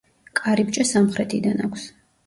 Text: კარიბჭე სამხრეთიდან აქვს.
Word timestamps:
კარიბჭე 0.39 0.87
სამხრეთიდან 0.93 1.65
აქვს. 1.69 1.89